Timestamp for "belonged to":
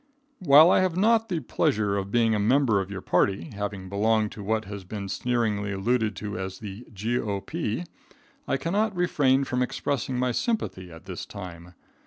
3.87-4.41